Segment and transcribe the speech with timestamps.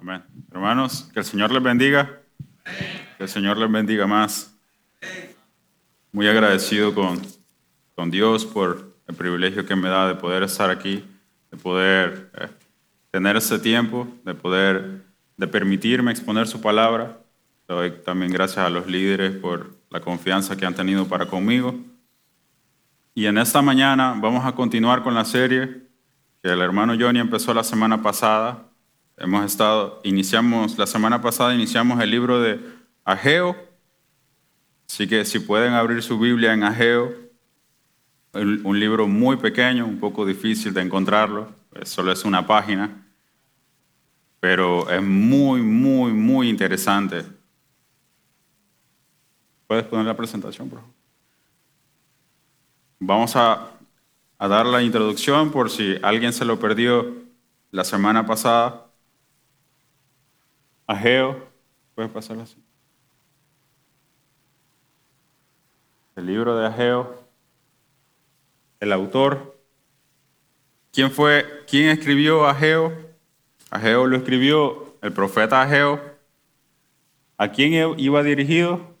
[0.00, 0.22] Amén.
[0.52, 2.20] Hermanos, que el Señor les bendiga.
[3.16, 4.56] Que el Señor les bendiga más.
[6.12, 7.20] Muy agradecido con,
[7.96, 11.04] con Dios por el privilegio que me da de poder estar aquí,
[11.50, 12.46] de poder eh,
[13.10, 15.02] tener ese tiempo, de poder,
[15.36, 17.18] de permitirme exponer su palabra.
[18.04, 21.74] También gracias a los líderes por la confianza que han tenido para conmigo.
[23.14, 25.88] Y en esta mañana vamos a continuar con la serie
[26.40, 28.67] que el hermano Johnny empezó la semana pasada
[29.20, 32.60] Hemos estado, iniciamos, la semana pasada iniciamos el libro de
[33.04, 33.56] Ageo,
[34.88, 37.12] así que si pueden abrir su Biblia en Ageo,
[38.32, 43.04] un libro muy pequeño, un poco difícil de encontrarlo, solo es una página,
[44.38, 47.24] pero es muy, muy, muy interesante.
[49.66, 50.94] ¿Puedes poner la presentación, por favor?
[53.00, 53.68] Vamos a,
[54.38, 57.16] a dar la introducción por si alguien se lo perdió
[57.72, 58.84] la semana pasada.
[60.88, 61.46] Ageo,
[61.94, 62.56] puedes pasarlo así.
[66.16, 67.22] El libro de Ageo,
[68.80, 69.54] el autor.
[70.90, 72.92] ¿Quién fue, quién escribió Ageo?
[73.70, 76.00] Ageo lo escribió el profeta Ageo.
[77.36, 78.96] ¿A quién iba dirigido?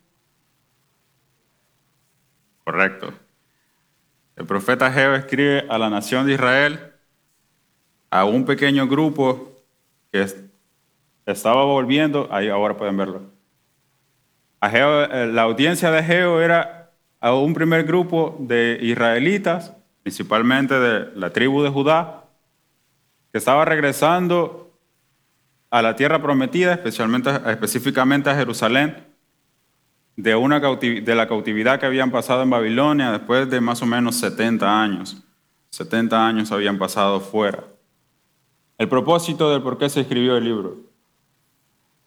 [2.64, 3.14] Correcto.
[4.36, 6.92] El profeta Ageo escribe a la nación de Israel,
[8.10, 9.56] a un pequeño grupo
[10.12, 10.47] que
[11.32, 13.22] estaba volviendo, ahí ahora pueden verlo.
[14.60, 16.90] Eh, la audiencia de Ageo era
[17.20, 22.24] a un primer grupo de israelitas, principalmente de la tribu de Judá,
[23.30, 24.72] que estaba regresando
[25.70, 29.06] a la tierra prometida, especialmente, específicamente a Jerusalén,
[30.16, 34.16] de, una de la cautividad que habían pasado en Babilonia después de más o menos
[34.16, 35.22] 70 años.
[35.70, 37.64] 70 años habían pasado fuera.
[38.78, 40.87] El propósito del por qué se escribió el libro.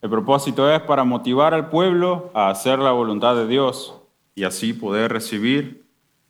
[0.02, 3.94] El propósito es para motivar al pueblo a hacer la voluntad de Dios
[4.34, 5.86] y así poder recibir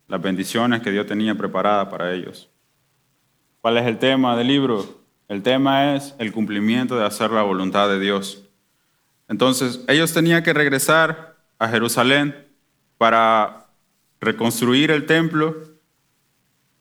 [0.08, 2.50] las bendiciones que Dios tenía preparadas para ellos.
[3.62, 4.84] ¿Cuál es el tema del libro?
[5.26, 8.42] El tema es el cumplimiento de hacer la voluntad de Dios.
[9.26, 12.46] Entonces, ellos tenían que regresar a Jerusalén
[12.98, 13.68] para
[14.20, 15.56] reconstruir el templo.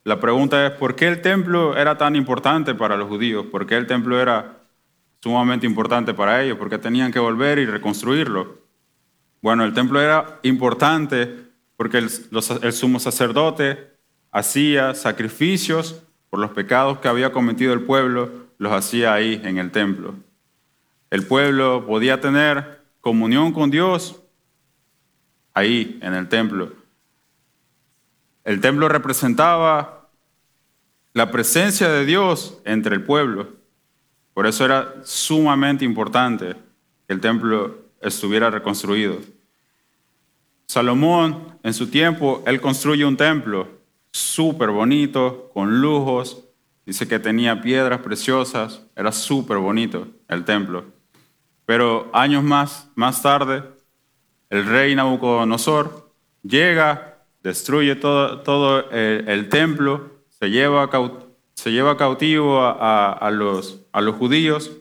[0.03, 3.46] La pregunta es, ¿por qué el templo era tan importante para los judíos?
[3.46, 4.60] ¿Por qué el templo era
[5.21, 8.59] sumamente importante para ellos, porque tenían que volver y reconstruirlo.
[9.41, 12.09] Bueno, el templo era importante porque el,
[12.61, 13.91] el sumo sacerdote
[14.31, 19.71] hacía sacrificios por los pecados que había cometido el pueblo, los hacía ahí en el
[19.71, 20.15] templo.
[21.09, 24.21] El pueblo podía tener comunión con Dios
[25.53, 26.71] ahí en el templo.
[28.43, 30.09] El templo representaba
[31.13, 33.49] la presencia de Dios entre el pueblo.
[34.34, 36.56] Por eso era sumamente importante
[37.08, 39.18] que el templo estuviera reconstruido.
[40.68, 43.68] Salomón, en su tiempo, él construye un templo
[44.12, 46.46] súper bonito, con lujos.
[46.86, 48.81] Dice que tenía piedras preciosas.
[48.96, 50.86] Era súper bonito el templo.
[51.66, 53.63] Pero años más, más tarde,
[54.50, 56.12] el rey Nabucodonosor
[56.44, 60.90] llega, destruye todo, todo el, el templo, se lleva
[61.53, 64.72] se lleva cautivo a, los, a los judíos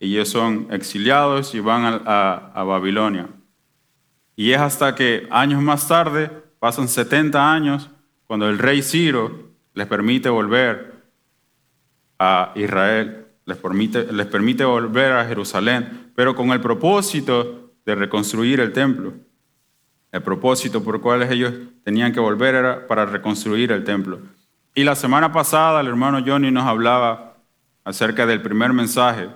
[0.00, 3.28] y ellos son exiliados y van a, Babilonia.
[4.36, 7.90] Y es hasta que años más tarde, pasan 70 años,
[8.26, 11.04] cuando el rey Ciro les permite volver
[12.18, 18.60] a Israel, les permite, les permite volver a Jerusalén, pero con el propósito de reconstruir
[18.60, 19.14] el templo.
[20.10, 21.52] El propósito por el cual ellos
[21.82, 24.20] tenían que volver era para reconstruir el templo.
[24.74, 27.23] Y la semana pasada el hermano Johnny nos hablaba
[27.84, 29.28] acerca del primer mensaje.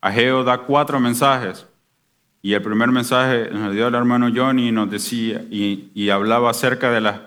[0.00, 1.66] Ageo da cuatro mensajes.
[2.42, 6.90] Y el primer mensaje nos dio el hermano Johnny y nos decía y, hablaba acerca
[6.90, 7.20] de las,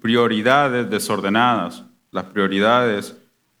[0.00, 3.16] prioridades desordenadas, las prioridades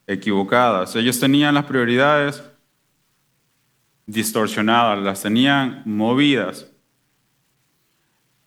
[0.06, 0.96] equivocadas.
[0.96, 2.42] Ellos tenían las prioridades
[4.06, 6.66] distorsionadas, las tenían movidas.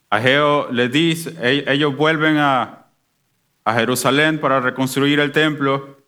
[0.09, 1.35] Ageo les dice,
[1.71, 2.87] ellos vuelven a
[3.65, 6.00] Jerusalén para reconstruir el templo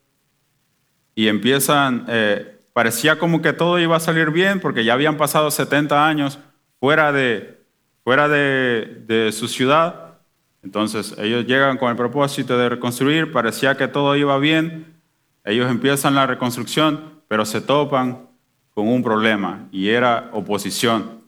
[1.15, 5.51] y empiezan, eh, parecía como que todo iba a salir bien porque ya habían pasado
[5.51, 6.39] 70 años
[6.79, 7.61] fuera de,
[8.03, 10.19] fuera de, de su ciudad.
[10.63, 15.01] Entonces ellos llegan con el propósito de reconstruir, parecía que todo iba bien,
[15.43, 18.29] ellos empiezan la reconstrucción, pero se topan
[18.73, 21.21] con un problema y era oposición.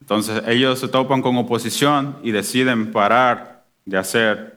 [0.00, 4.53] Entonces ellos se topan con oposición y deciden parar de hacer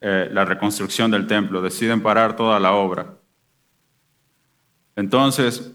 [0.00, 3.14] eh, la reconstrucción del templo, deciden parar toda la obra.
[4.96, 5.72] Entonces,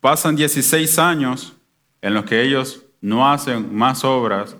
[0.00, 1.54] pasan 16 años
[2.00, 4.56] en los que ellos no hacen más obras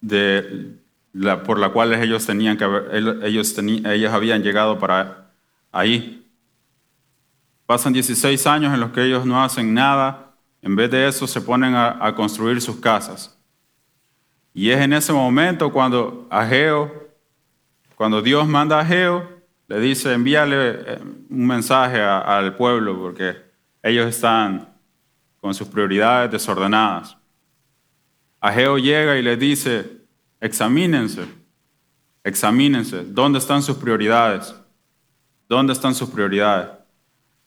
[0.00, 0.76] de
[1.12, 2.58] la, por las cuales ellos tenían
[2.92, 5.30] ellos, ellos habían llegado para
[5.70, 6.26] ahí.
[7.64, 11.40] Pasan 16 años en los que ellos no hacen nada, en vez de eso se
[11.40, 13.38] ponen a, a construir sus casas.
[14.52, 17.05] Y es en ese momento cuando Ageo,
[17.96, 19.26] cuando Dios manda a Ageo,
[19.68, 20.98] le dice, envíale eh,
[21.30, 23.34] un mensaje al pueblo porque
[23.82, 24.68] ellos están
[25.40, 27.16] con sus prioridades desordenadas.
[28.38, 30.02] Ageo llega y le dice,
[30.40, 31.26] examínense,
[32.22, 34.54] examínense, ¿dónde están sus prioridades?
[35.48, 36.68] ¿Dónde están sus prioridades?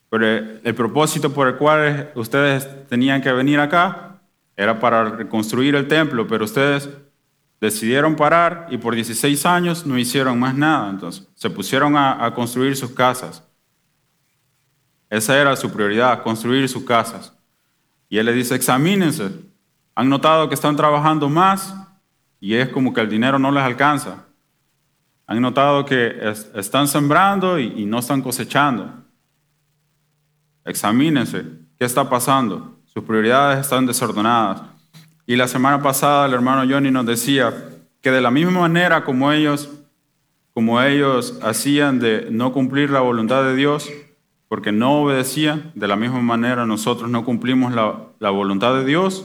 [0.09, 4.19] Pero el propósito por el cual ustedes tenían que venir acá
[4.57, 6.89] era para reconstruir el templo, pero ustedes
[7.59, 10.89] decidieron parar y por 16 años no hicieron más nada.
[10.89, 13.43] Entonces, se pusieron a, construir sus casas.
[15.09, 17.33] Esa era su prioridad, construir sus casas.
[18.07, 19.31] Y él le dice, examínense.
[19.95, 21.75] Han notado que están trabajando más
[22.39, 24.25] y es como que el dinero no les alcanza.
[25.27, 26.17] Han notado que
[26.55, 28.99] están sembrando y no están cosechando.
[30.63, 31.43] Examínense
[31.77, 32.79] qué está pasando.
[32.85, 34.61] Sus prioridades están desordenadas.
[35.29, 37.53] Y la semana pasada el hermano Johnny nos decía
[38.01, 39.69] que de la misma manera como ellos,
[40.55, 43.91] como ellos hacían de no cumplir la voluntad de Dios,
[44.47, 49.23] porque no obedecían, de la misma manera nosotros no cumplimos la, la voluntad de Dios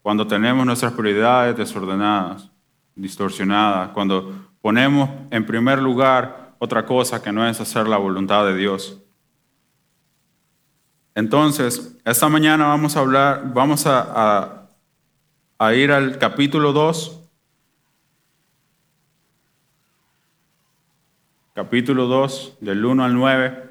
[0.00, 2.48] cuando tenemos nuestras prioridades desordenadas,
[2.94, 8.54] distorsionadas, cuando ponemos en primer lugar otra cosa que no es hacer la voluntad de
[8.56, 9.02] Dios.
[11.16, 14.65] Entonces, esta mañana vamos a hablar, vamos a,
[15.74, 17.20] ir al capítulo 2.
[21.54, 23.64] Capítulo 2, del 1 al 9.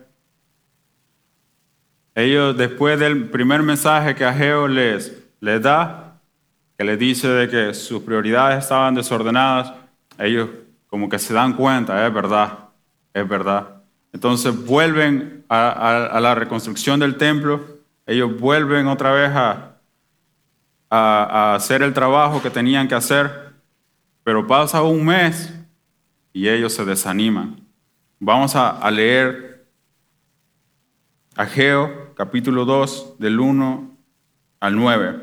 [2.16, 6.20] Ellos, después del primer mensaje que Ageo les, les da,
[6.78, 9.74] que les dice de que sus prioridades estaban desordenadas,
[10.18, 10.50] ellos
[10.88, 12.70] como que se dan cuenta, es verdad,
[13.14, 13.84] es verdad.
[14.14, 17.62] Entonces vuelven a, la reconstrucción del templo,
[18.08, 19.75] ellos vuelven otra vez a,
[20.90, 23.54] hacer el trabajo que tenían que hacer,
[24.24, 25.54] pero pasa un mes
[26.34, 27.60] y ellos se desaniman.
[28.20, 29.68] Vamos a, a leer
[31.36, 33.98] Ageo capítulo 2 del 1
[34.62, 35.20] al 9.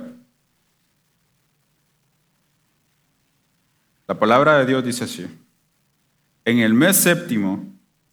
[4.07, 5.27] La palabra de Dios dice así.
[6.45, 7.65] En el mes séptimo,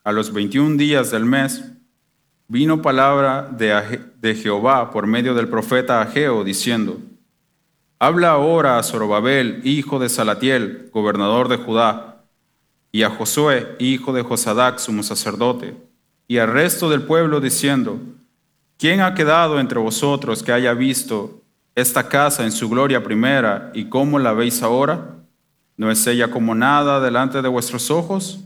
[0.03, 1.63] a los 21 días del mes,
[2.47, 6.99] vino palabra de, Jehová por medio del profeta Ageo, diciendo,
[8.01, 12.23] Habla ahora a Zorobabel, hijo de Salatiel, gobernador de Judá,
[12.93, 15.75] y a Josué, hijo de Josadac, sumo sacerdote,
[16.25, 17.99] y al resto del pueblo, diciendo,
[18.77, 21.41] ¿quién ha quedado entre vosotros que haya visto
[21.75, 25.17] esta casa en su gloria primera, y cómo la veis ahora?
[25.75, 28.39] ¿No es ella como nada delante de vuestros ojos?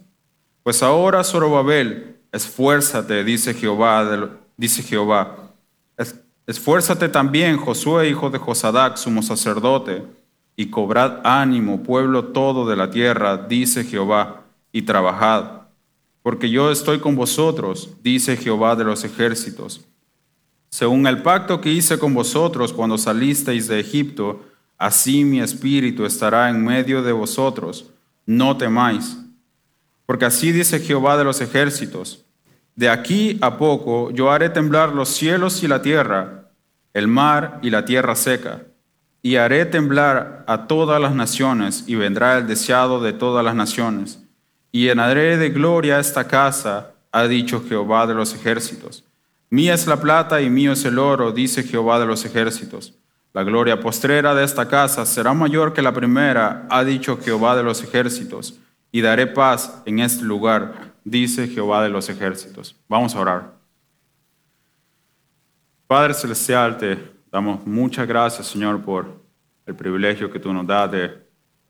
[0.63, 5.42] Pues ahora, Zorobabel, esfuérzate, dice Jehová, dice Jehová.
[6.47, 10.03] Esfuérzate también, Josué, hijo de Josadac, sumo sacerdote,
[10.55, 15.63] y cobrad ánimo, pueblo todo de la tierra, dice Jehová, y trabajad.
[16.21, 19.85] Porque yo estoy con vosotros, dice Jehová de los ejércitos.
[20.69, 24.41] Según el pacto que hice con vosotros cuando salisteis de Egipto,
[24.77, 27.85] así mi espíritu estará en medio de vosotros.
[28.25, 29.17] No temáis
[30.05, 32.25] porque así dice Jehová de los ejércitos,
[32.75, 36.49] de aquí a poco yo haré temblar los cielos y la tierra,
[36.93, 38.61] el mar y la tierra seca,
[39.21, 44.19] y haré temblar a todas las naciones, y vendrá el deseado de todas las naciones,
[44.71, 49.05] y llenaré de gloria esta casa, ha dicho Jehová de los ejércitos.
[49.49, 52.95] Mía es la plata y mío es el oro, dice Jehová de los ejércitos.
[53.33, 57.63] La gloria postrera de esta casa será mayor que la primera, ha dicho Jehová de
[57.63, 58.55] los ejércitos
[58.91, 62.75] y daré paz en este lugar, dice Jehová de los ejércitos.
[62.87, 63.53] Vamos a orar.
[65.87, 66.97] Padre Celestial, te
[67.31, 69.21] damos muchas gracias, Señor, por
[69.65, 71.23] el privilegio que tú nos das de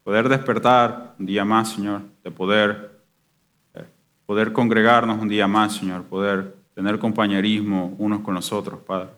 [0.03, 3.01] poder despertar un día más, Señor, de poder,
[3.73, 3.85] eh,
[4.25, 9.09] poder congregarnos un día más, Señor, poder tener compañerismo unos con los otros, Padre.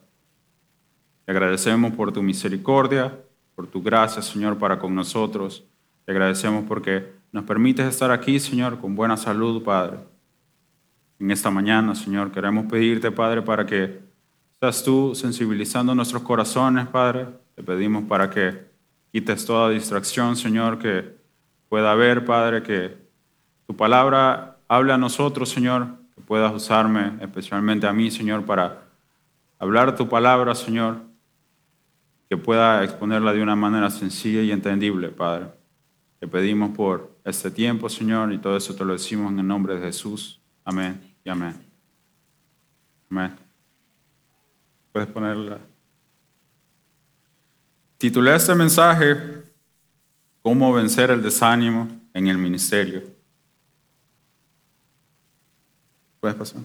[1.26, 3.18] Te agradecemos por tu misericordia,
[3.56, 5.64] por tu gracia, Señor, para con nosotros.
[6.06, 9.98] Te agradecemos porque nos permites estar aquí, Señor, con buena salud, Padre.
[11.20, 14.00] En esta mañana, Señor, queremos pedirte, Padre, para que
[14.62, 17.28] seas tú sensibilizando nuestros corazones, Padre.
[17.54, 18.66] Te pedimos para que
[19.12, 21.14] quites toda distracción, Señor, que
[21.68, 22.96] pueda haber, Padre, que
[23.68, 28.84] tu palabra hable a nosotros, Señor, que puedas usarme, especialmente a mí, Señor, para
[29.60, 31.02] hablar tu palabra, Señor,
[32.30, 35.48] que pueda exponerla de una manera sencilla y entendible, Padre.
[36.22, 39.76] Te pedimos por este tiempo, Señor, y todo eso te lo decimos en el nombre
[39.76, 40.40] de Jesús.
[40.64, 41.56] Amén y amén.
[43.10, 43.36] Amén.
[44.94, 45.60] Puedes ponerla.
[47.98, 49.46] Titulé este mensaje
[50.46, 53.02] ¿Cómo vencer el desánimo en el ministerio?
[56.20, 56.62] ¿Puedes pasar?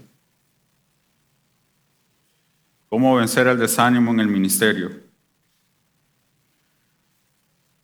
[2.91, 5.01] ¿Cómo vencer el desánimo en el ministerio?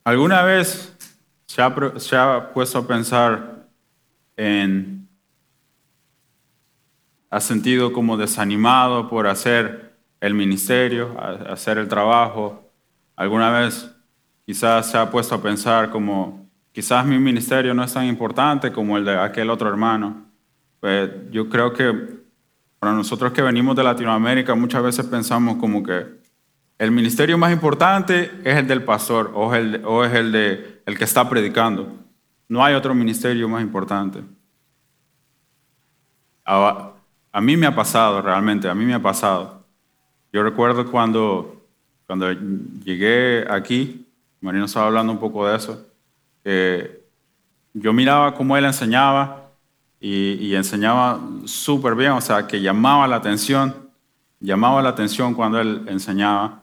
[0.04, 0.94] ¿Alguna vez
[1.46, 3.68] se ha, puesto a pensar
[4.36, 5.08] en,
[7.30, 11.16] ha sentido como desanimado por hacer el ministerio,
[11.48, 12.70] hacer el trabajo?
[13.14, 13.90] ¿Alguna vez
[14.44, 18.96] quizás se ha puesto a pensar como, quizás mi ministerio no es tan importante como
[18.98, 20.26] el de aquel otro hermano?
[20.80, 22.16] Pues yo creo que
[22.78, 26.25] para nosotros que venimos de Latinoamérica muchas veces pensamos como que
[26.78, 30.82] el ministerio más importante es el del pastor o es el, o es el, de,
[30.84, 31.90] el que está predicando.
[32.48, 34.22] No hay otro ministerio más importante.
[36.44, 36.92] A,
[37.40, 39.64] mí me ha pasado realmente, a mí me ha pasado.
[40.32, 41.64] Yo recuerdo cuando,
[42.06, 44.06] cuando llegué aquí,
[44.40, 45.84] Marino estaba hablando un poco de eso,
[47.74, 49.50] yo miraba cómo él enseñaba
[49.98, 53.74] y, y enseñaba súper bien, o sea, que llamaba la atención,
[54.40, 56.62] llamaba la atención cuando él enseñaba.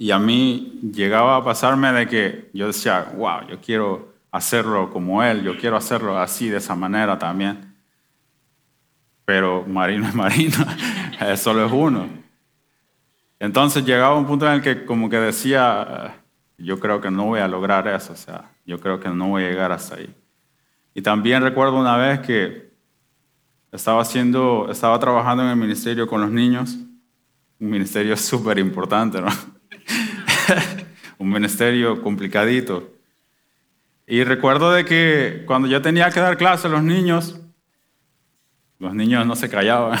[0.00, 5.24] Y a mí llegaba a pasarme de que yo decía, wow, yo quiero hacerlo como
[5.24, 7.74] él, yo quiero hacerlo así, de esa manera también.
[9.24, 10.56] Pero Marino es Marino,
[11.36, 12.08] solo es uno.
[13.40, 16.22] Entonces llegaba un punto en el que como que decía,
[16.56, 19.44] yo creo que no voy a lograr eso, o sea, yo creo que no voy
[19.44, 20.14] a llegar hasta ahí.
[20.94, 22.70] Y también recuerdo una vez que
[23.72, 26.76] estaba haciendo, estaba trabajando en el ministerio con los niños,
[27.58, 29.57] un ministerio súper importante, ¿no?
[31.18, 32.94] un ministerio complicadito.
[34.06, 37.38] Y recuerdo de que cuando yo tenía que dar clase a los niños,
[38.78, 39.98] los niños no se callaban,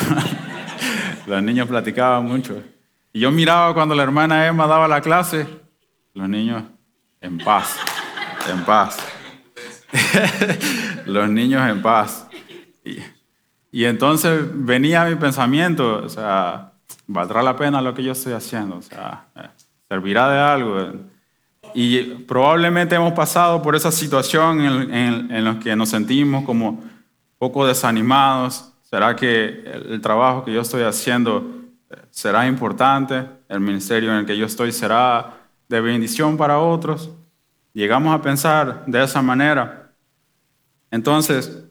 [1.26, 2.62] los niños platicaban mucho.
[3.12, 5.46] Y yo miraba cuando la hermana Emma daba la clase,
[6.14, 6.62] los niños
[7.20, 7.76] en paz,
[8.50, 8.98] en paz.
[11.06, 12.26] los niños en paz.
[12.84, 12.98] Y,
[13.72, 16.72] y, entonces venía mi pensamiento, o sea,
[17.06, 18.76] ¿valdrá la pena lo que yo estoy haciendo?
[18.76, 19.48] O sea, eh,
[19.88, 20.92] servirá de algo.
[21.74, 26.82] Y probablemente hemos pasado por esa situación en, en, en la que nos sentimos como
[27.38, 28.72] poco desanimados.
[28.82, 31.46] ¿Será que el trabajo que yo estoy haciendo
[32.10, 33.26] será importante?
[33.48, 35.34] ¿El ministerio en el que yo estoy será
[35.68, 37.10] de bendición para otros?
[37.74, 39.92] Llegamos a pensar de esa manera.
[40.90, 41.64] Entonces,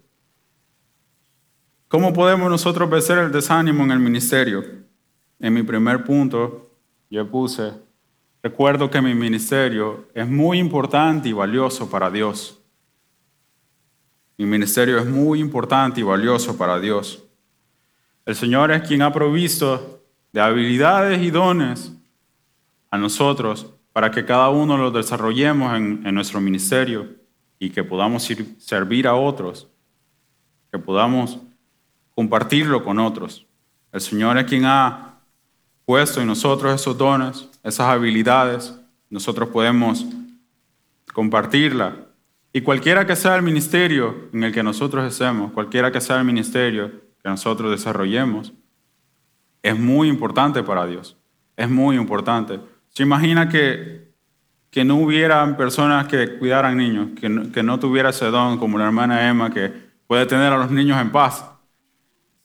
[1.88, 4.64] ¿cómo podemos nosotros vencer el desánimo en el ministerio?
[5.40, 6.72] En mi primer punto,
[7.10, 7.87] yo puse
[8.48, 12.58] Recuerdo que mi ministerio es muy importante y valioso para Dios.
[14.38, 17.22] Mi ministerio es muy importante y valioso para Dios.
[18.26, 20.02] El Señor es quien ha provisto
[20.32, 21.92] de habilidades y dones
[22.90, 27.06] a nosotros para que cada uno los desarrollemos en, nuestro ministerio
[27.60, 29.68] y que podamos ir, servir a otros,
[30.72, 31.38] que podamos
[32.16, 33.46] compartirlo con otros.
[33.92, 35.07] El Señor es quien ha
[35.88, 38.78] puesto en nosotros esos dones, esas habilidades,
[39.10, 40.06] nosotros podemos
[41.14, 41.96] compartirla.
[42.52, 46.26] Y cualquiera que sea el ministerio en el que nosotros estemos, cualquiera que sea el
[46.26, 46.92] ministerio
[47.24, 48.52] que nosotros desarrollemos,
[49.64, 51.16] es muy importante para Dios.
[51.56, 52.60] Es muy importante.
[52.90, 54.12] ¿Se imagina que,
[54.70, 58.78] que no hubieran personas que cuidaran niños, que no, que no tuviera ese don como
[58.78, 59.72] la hermana Emma que
[60.06, 61.50] puede tener a los niños en paz?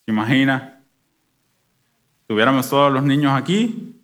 [0.04, 0.71] ¿Se imagina?
[2.26, 3.96] Tuviéramos todos los niños aquí,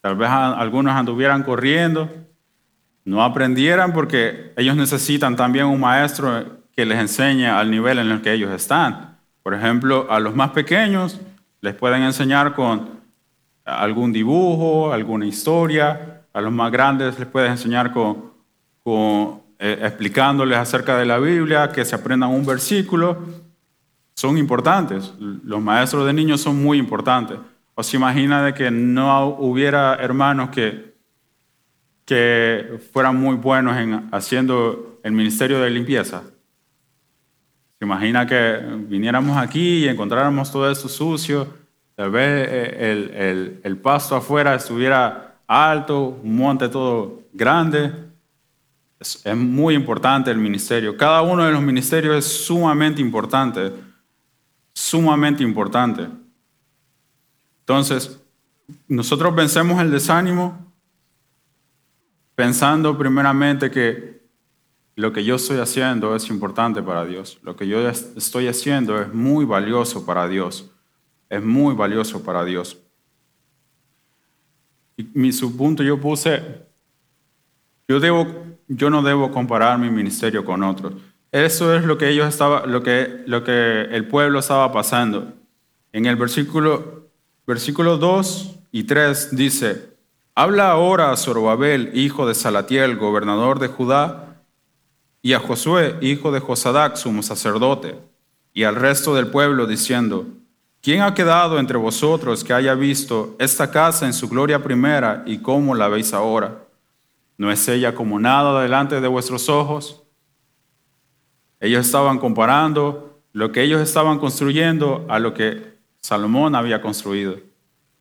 [0.00, 2.10] tal vez algunos anduvieran corriendo,
[3.04, 8.20] no aprendieran porque ellos necesitan también un maestro que les enseñe al nivel en el
[8.20, 9.18] que ellos están.
[9.42, 11.20] Por ejemplo, a los más pequeños
[11.60, 13.00] les pueden enseñar con
[13.64, 18.32] algún dibujo, alguna historia, a los más grandes les pueden enseñar con
[19.58, 23.18] eh, explicándoles acerca de la Biblia, que se aprendan un versículo
[24.18, 25.14] son importantes.
[25.20, 27.38] Los maestros de niños son muy importantes.
[27.76, 30.96] ¿O se imagina de que no hubiera hermanos que,
[32.04, 36.22] que fueran muy buenos en haciendo el ministerio de limpieza?
[37.78, 38.58] ¿Se imagina que
[38.88, 41.46] viniéramos aquí y encontráramos todo eso sucio?
[41.94, 47.92] Tal vez eh, el, el, el pasto afuera estuviera alto, un monte todo grande.
[48.98, 50.96] Es, es muy importante el ministerio.
[50.96, 53.86] Cada uno de los ministerios es sumamente importante
[54.78, 56.06] sumamente importante.
[57.60, 58.20] Entonces,
[58.86, 60.72] nosotros vencemos el desánimo
[62.36, 64.22] pensando primeramente que
[64.94, 67.38] lo que yo estoy haciendo es importante para Dios.
[67.42, 70.70] Lo que yo estoy haciendo es muy valioso para Dios.
[71.28, 72.78] Es muy valioso para Dios.
[74.96, 76.66] Y mi subpunto yo puse,
[77.88, 78.26] yo, debo,
[78.68, 80.94] yo no debo comparar mi ministerio con otros.
[81.30, 85.32] Eso es lo que ellos estaba, lo que, lo que el pueblo estaba pasando.
[85.92, 87.08] En el versículo,
[87.46, 89.90] versículo 2 y 3 dice,
[90.34, 94.42] habla ahora a Zorobabel, hijo de Salatiel, gobernador de Judá,
[95.20, 97.98] y a Josué, hijo de Josadac, sumo sacerdote,
[98.54, 100.26] y al resto del pueblo, diciendo,
[100.80, 105.38] ¿quién ha quedado entre vosotros que haya visto esta casa en su gloria primera y
[105.38, 106.64] cómo la veis ahora?
[107.36, 110.02] ¿No es ella como nada delante de vuestros ojos?
[111.60, 117.38] Ellos estaban comparando lo que ellos estaban construyendo a lo que Salomón había construido.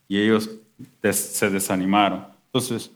[0.07, 0.49] Y ellos
[1.11, 2.25] se desanimaron.
[2.45, 2.91] Entonces,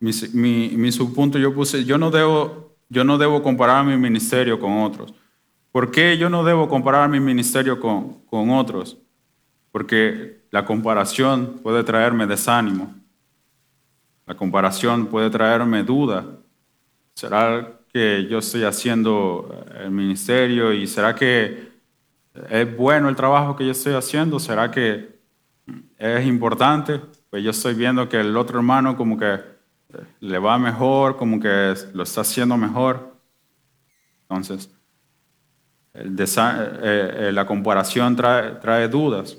[0.00, 5.14] mi, subpunto yo puse, yo no, debo, yo no debo comparar mi ministerio con otros.
[5.70, 8.98] ¿Por qué yo no debo comparar mi ministerio con, con otros?
[9.70, 12.94] Porque la comparación puede traerme desánimo.
[14.26, 16.26] La comparación puede traerme duda.
[17.14, 21.72] ¿Será que yo estoy haciendo el ministerio y será que
[22.48, 24.38] es bueno el trabajo que yo estoy haciendo?
[24.38, 25.20] ¿Será que
[25.98, 27.00] es importante?
[27.28, 29.38] Pues yo estoy viendo que el otro hermano como que
[30.20, 33.14] le va mejor, como que lo está haciendo mejor.
[34.22, 34.70] Entonces,
[35.94, 39.36] eh, eh, la comparación trae, trae dudas.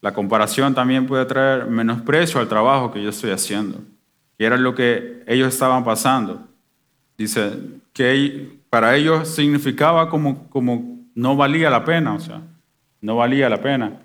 [0.00, 3.78] La comparación también puede traer menosprecio al trabajo que yo estoy haciendo,
[4.38, 6.49] que era lo que ellos estaban pasando.
[7.20, 7.52] Dice
[7.92, 12.40] que para ellos significaba como, como no valía la pena, o sea,
[13.02, 14.00] no valía la pena.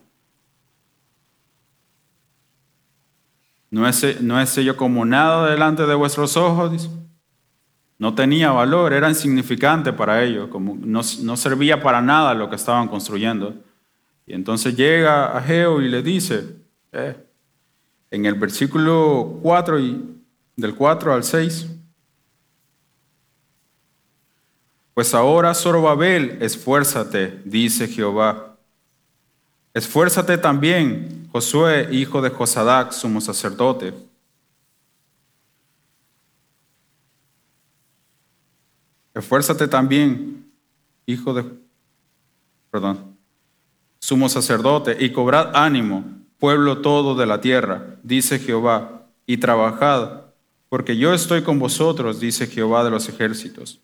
[3.72, 6.90] No es, no es ello como nada delante de vuestros ojos.
[8.00, 12.58] No tenía valor, era insignificante para ellos, como no, no servía para nada lo que
[12.58, 13.56] estaban construyendo.
[14.28, 16.58] Y entonces llega a Geo y le dice,
[16.92, 17.16] eh,
[18.12, 20.22] en el versículo 4 y
[20.58, 21.76] del 4 al 6,
[24.96, 28.56] Pues ahora, Zorobabel, esfuérzate, dice Jehová.
[29.74, 33.94] Esfuérzate también, Josué, hijo de Josadac, sumo sacerdote.
[39.14, 40.50] Esfuérzate también,
[41.06, 41.44] hijo de,
[42.72, 43.18] perdón,
[44.00, 46.06] sumo sacerdote, y cobrad ánimo,
[46.40, 50.22] pueblo todo de la tierra, dice Jehová, y trabajad,
[50.70, 53.82] porque yo estoy con vosotros, dice Jehová de los ejércitos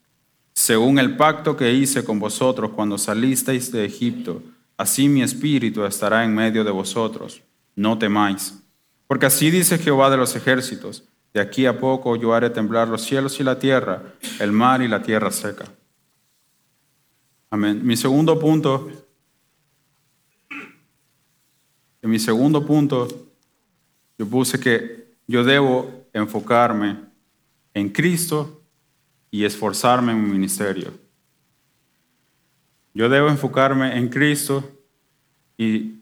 [0.53, 4.43] según el pacto que hice con vosotros cuando salisteis de Egipto,
[4.77, 7.41] así mi espíritu estará en medio de vosotros.
[7.75, 8.61] No temáis.
[9.07, 13.01] Porque así dice Jehová de los ejércitos, de aquí a poco yo haré temblar los
[13.01, 14.03] cielos y la tierra,
[14.39, 15.65] el mar y la tierra seca.
[17.49, 17.81] Amén.
[17.83, 18.89] Mi segundo punto,
[22.01, 23.07] en mi segundo punto,
[24.17, 26.99] yo puse que yo debo enfocarme
[27.73, 28.60] en Cristo
[29.31, 30.91] y esforzarme en mi ministerio.
[32.93, 34.69] Yo debo enfocarme en Cristo
[35.57, 36.01] y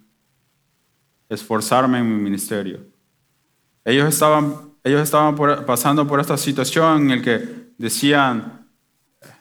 [1.30, 2.80] esforzarme en mi ministerio.
[3.86, 8.68] Ellos estaban, ellos estaban pasando por esta situación en la que decían,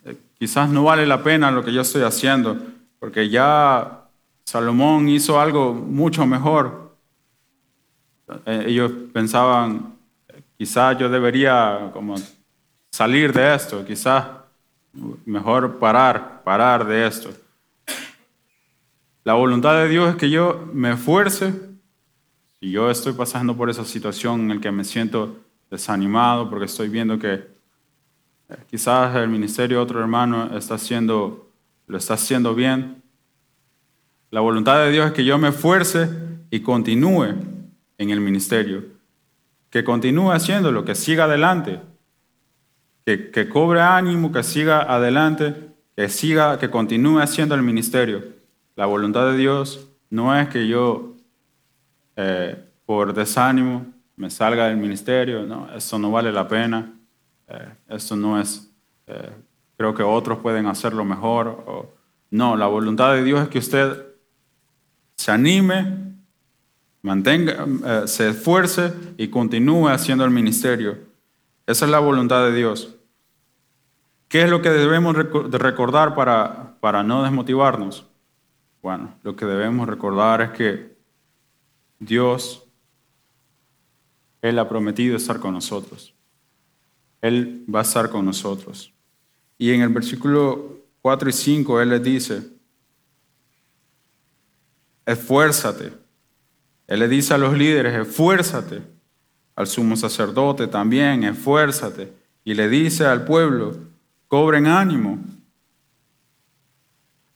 [0.04, 2.58] eh, quizás no vale la pena lo que yo estoy haciendo,
[2.98, 4.04] porque ya
[4.44, 6.94] Salomón hizo algo mucho mejor.
[8.44, 9.94] Eh, ellos pensaban,
[10.58, 12.16] quizás yo debería como
[12.90, 14.24] salir de esto, quizás
[15.24, 17.30] mejor parar, parar de esto.
[19.24, 21.52] La voluntad de Dios es que yo me esfuerce.
[22.58, 25.36] Si yo estoy pasando por esa situación en la que me siento
[25.70, 31.50] desanimado porque estoy viendo que eh, quizás el ministerio de otro hermano está haciendo,
[31.86, 33.02] lo está haciendo bien.
[34.30, 36.08] La voluntad de Dios es que yo me esfuerce
[36.50, 37.34] y continúe
[37.98, 38.84] en el ministerio,
[39.70, 41.80] que continúe haciéndolo, que siga adelante,
[43.16, 45.54] que, cobre ánimo, que siga adelante,
[45.96, 48.22] que siga, que continúe haciendo el ministerio.
[48.76, 51.16] La voluntad de Dios no es que yo
[52.16, 56.92] eh, por desánimo me salga del ministerio, no, eso no vale la pena,
[57.46, 58.70] eh, eso no es,
[59.06, 59.30] eh,
[59.76, 61.88] creo que otros pueden hacerlo mejor.
[62.30, 64.04] no, la voluntad de Dios es que usted
[65.16, 66.14] se anime,
[67.00, 70.98] mantenga, se esfuerce y continúe haciendo el ministerio.
[71.66, 72.97] Esa es la voluntad de Dios.
[74.28, 78.06] ¿Qué es lo que debemos de recordar para, para no desmotivarnos?
[78.82, 80.96] Bueno, lo que debemos recordar es que
[81.98, 82.64] Dios,
[84.42, 86.14] Él ha prometido estar con nosotros.
[87.22, 88.92] Él va a estar con nosotros.
[89.56, 92.42] Y en el versículo 4 y 5 Él les dice,
[95.06, 95.92] esfuérzate.
[96.86, 98.82] Él le dice a los líderes, esfuérzate.
[99.56, 102.12] Al sumo sacerdote también, esfuérzate.
[102.44, 103.87] Y le dice al pueblo,
[104.28, 105.18] cobren ánimo.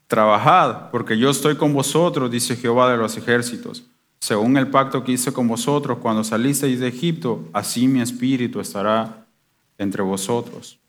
[0.07, 3.83] Trabajad, porque yo estoy con vosotros, dice Jehová de los ejércitos.
[4.19, 9.25] Según el pacto que hice con vosotros cuando salisteis de Egipto, así mi espíritu estará
[9.77, 10.79] entre vosotros.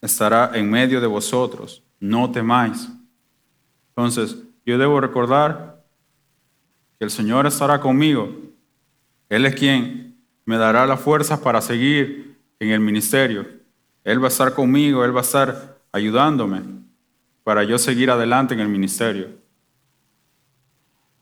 [0.00, 1.82] Estará en medio de vosotros.
[1.98, 2.88] No temáis.
[3.88, 5.82] Entonces, yo debo recordar
[6.98, 8.30] que el Señor estará conmigo.
[9.28, 13.59] Él es quien me dará las fuerzas para seguir en el ministerio.
[14.04, 16.62] Él va a estar conmigo, Él va a estar ayudándome
[17.44, 19.28] para yo seguir adelante en el ministerio.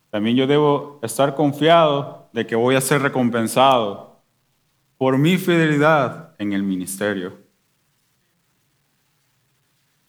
[0.09, 4.21] También yo debo estar confiado de que voy a ser recompensado
[4.97, 7.37] por mi fidelidad en el ministerio.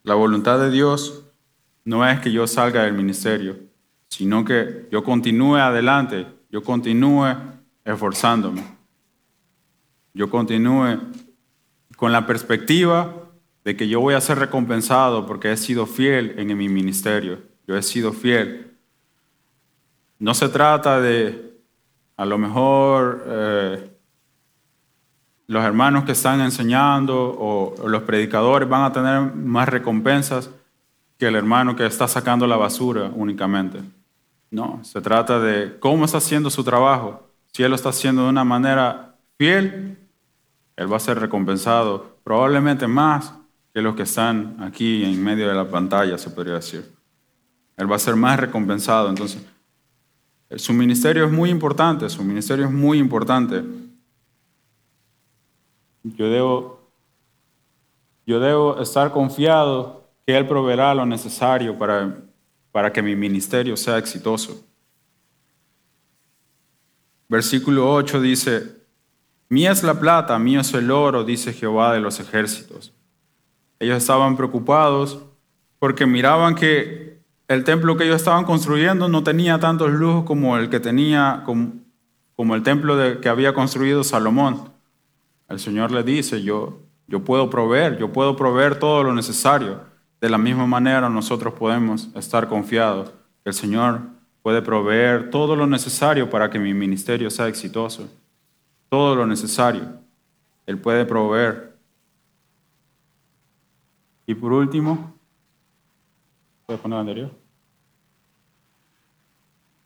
[0.03, 1.25] La voluntad de Dios
[1.85, 3.59] no es que yo salga del ministerio,
[4.09, 7.37] sino que yo continúe adelante, yo continúe
[7.85, 8.63] esforzándome,
[10.15, 10.99] yo continúe
[11.97, 13.15] con la perspectiva
[13.65, 17.77] de que yo voy a ser recompensado porque he sido fiel en mi ministerio, yo
[17.77, 18.77] he sido fiel.
[20.19, 21.55] No se trata de,
[22.17, 23.91] a lo mejor, eh,
[25.47, 30.51] los hermanos que están enseñando o los predicadores van a tener más recompensas
[31.19, 33.81] que el hermano que está sacando la basura únicamente.
[34.51, 37.29] No, se trata de cómo está haciendo su trabajo.
[37.53, 39.99] Si él lo está haciendo de una manera fiel,
[40.81, 43.35] él va a ser recompensado probablemente más
[43.75, 46.91] que los que están aquí en medio de la pantalla, se podría decir.
[47.77, 49.11] Él va a ser más recompensado.
[49.11, 49.45] Entonces,
[50.57, 53.63] su ministerio es muy importante, su ministerio es muy importante.
[56.03, 56.81] Yo debo,
[58.27, 60.01] yo debo estar confiado
[60.37, 62.17] él proveerá lo necesario para,
[62.73, 64.65] para que mi ministerio sea exitoso.
[67.29, 68.80] Versículo 8 dice,
[69.51, 72.95] Mía es la plata, mío es el oro, dice Jehová de los ejércitos.
[73.79, 75.23] Ellos estaban preocupados
[75.79, 80.71] porque miraban que el templo que ellos estaban construyendo no tenía tantos lujos como el
[80.71, 84.71] que tenía, como, el templo que había construido Salomón.
[85.49, 89.81] El Señor le dice, yo, yo puedo proveer, yo puedo proveer todo lo necesario.
[90.21, 93.13] De la misma manera nosotros podemos estar confiados
[93.45, 94.03] el Señor
[94.43, 98.09] puede proveer todo lo necesario para que mi ministerio sea exitoso.
[98.91, 100.01] Todo lo necesario.
[100.67, 101.75] Él puede proveer.
[104.27, 105.15] Y por último,
[106.67, 107.31] ¿puedes poner anterior?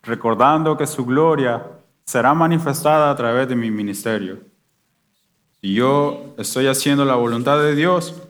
[0.03, 1.63] Recordando que su gloria
[2.05, 4.41] será manifestada a través de mi ministerio.
[5.61, 8.23] Si yo estoy haciendo la voluntad de Dios,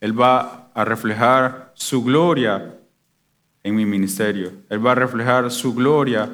[0.00, 2.78] Él va a reflejar su gloria
[3.62, 4.52] en mi ministerio.
[4.68, 6.28] Él va a reflejar su gloria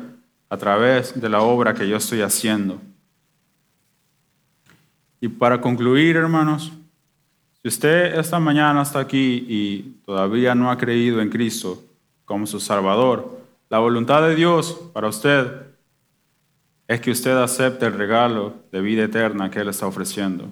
[0.48, 2.80] a través de la obra que yo estoy haciendo.
[5.20, 6.72] Y para concluir, hermanos,
[7.62, 11.82] si usted esta mañana está aquí y todavía no ha creído en Cristo
[12.24, 15.66] como su Salvador, la voluntad de Dios para usted
[16.88, 20.48] es que usted acepte el regalo de vida eterna que Él está ofreciendo.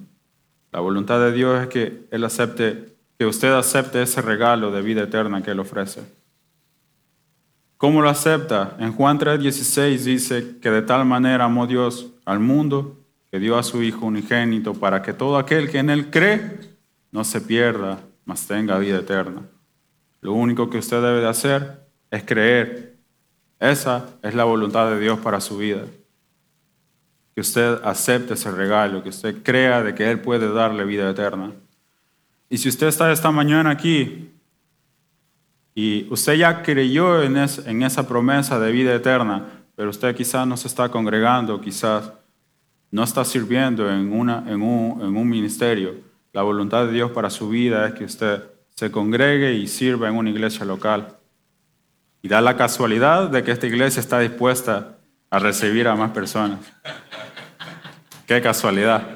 [0.71, 5.03] La voluntad de Dios es que Él acepte que usted acepte ese regalo de vida
[5.03, 6.03] eterna que Él ofrece.
[7.79, 8.77] ¿Cómo lo acepta?
[8.79, 12.98] En Juan 3:16 dice que de tal manera amó Dios al mundo
[13.31, 16.61] que dio a su Hijo unigénito para que todo aquel que en Él cree
[17.11, 19.43] no se pierda, mas tenga vida eterna.
[20.21, 22.97] Lo único que usted debe de hacer es creer.
[23.61, 25.85] Esa es la voluntad de Dios para su vida.
[27.35, 31.53] Que usted acepte ese regalo, que usted crea de que Él puede darle vida eterna.
[32.51, 34.31] Y si usted está esta mañana aquí
[35.75, 39.45] y usted ya creyó en, en esa promesa de vida eterna,
[39.77, 42.11] pero usted quizás no se está congregando, quizás
[42.91, 45.97] no está sirviendo en, un, un ministerio,
[46.33, 48.43] la voluntad de Dios para su vida es que usted
[48.75, 51.17] se congregue y sirva en una iglesia local.
[52.23, 54.99] Y da la casualidad de que esta iglesia está dispuesta
[55.31, 56.61] a recibir a más personas.
[58.27, 59.07] Qué casualidad.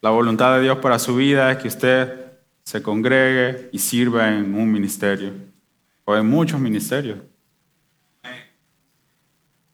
[0.00, 2.26] La voluntad de Dios para su vida es que usted
[2.62, 5.32] se congregue y sirva en un ministerio
[6.04, 7.18] o en muchos ministerios.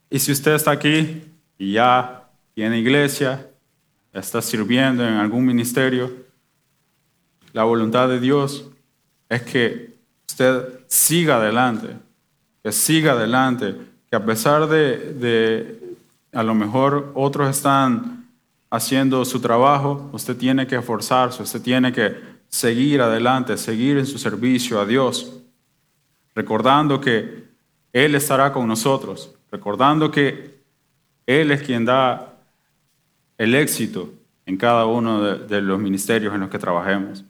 [0.09, 1.32] Y si usted está aquí
[1.63, 3.49] y ya tiene iglesia,
[4.13, 6.11] está sirviendo en algún ministerio,
[7.53, 8.69] la voluntad de Dios
[9.29, 9.95] es que
[10.29, 11.91] usted siga adelante,
[12.65, 13.77] que siga adelante,
[14.11, 15.97] que a pesar de, de
[16.33, 18.29] a lo mejor otros están
[18.69, 22.17] haciendo su trabajo, usted tiene que esforzarse, usted tiene que
[22.49, 25.33] seguir adelante, seguir en su servicio a Dios,
[26.35, 27.45] recordando que
[27.93, 30.62] Él estará con nosotros, recordando que
[31.27, 32.35] Él es quien da
[33.39, 34.13] el éxito
[34.47, 37.25] en cada uno de, los ministerios en los que trabajemos.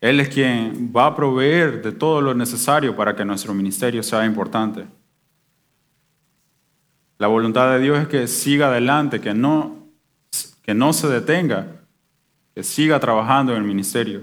[0.00, 4.24] Él es quien va a proveer de todo lo necesario para que nuestro ministerio sea
[4.24, 4.86] importante.
[7.18, 9.76] La voluntad de Dios es que siga adelante, que no,
[10.62, 11.66] que no se detenga,
[12.54, 14.22] que siga trabajando en el ministerio.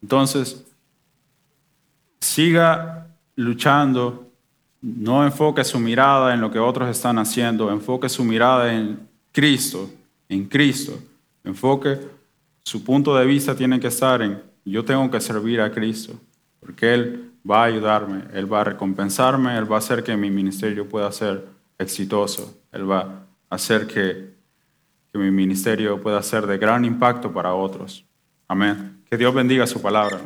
[0.00, 0.64] Entonces,
[2.20, 4.31] siga luchando,
[4.82, 9.88] no enfoque su mirada en lo que otros están haciendo, enfoque su mirada en Cristo,
[10.28, 10.98] en Cristo.
[11.44, 11.98] Enfoque,
[12.64, 16.14] su punto de vista tiene que estar en, yo tengo que servir a Cristo,
[16.60, 20.30] porque Él va a ayudarme, Él va a recompensarme, Él va a hacer que mi
[20.30, 21.46] ministerio pueda ser
[21.78, 24.32] exitoso, Él va a hacer que,
[25.14, 28.06] mi ministerio pueda ser de gran impacto para otros.
[28.48, 29.02] Amén.
[29.10, 30.22] Que Dios bendiga su palabra.